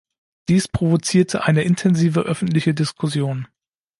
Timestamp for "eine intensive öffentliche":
1.43-2.73